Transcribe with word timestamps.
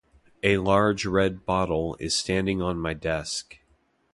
A 0.41 0.57
large 0.57 1.05
red 1.05 1.45
bottle 1.45 1.95
is 1.99 2.15
standing 2.15 2.59
on 2.59 2.79
my 2.79 2.95
desk. 2.95 3.59